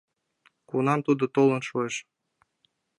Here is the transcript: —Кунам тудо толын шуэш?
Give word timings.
—Кунам 0.69 0.99
тудо 1.07 1.23
толын 1.35 1.61
шуэш? 1.69 1.95